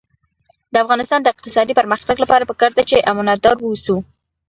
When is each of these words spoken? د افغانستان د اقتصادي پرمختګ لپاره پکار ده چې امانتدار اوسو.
د 0.73 0.75
افغانستان 0.83 1.19
د 1.21 1.27
اقتصادي 1.33 1.73
پرمختګ 1.79 2.15
لپاره 2.23 2.47
پکار 2.51 2.71
ده 2.77 2.83
چې 2.89 3.05
امانتدار 3.11 3.55
اوسو. 3.65 3.95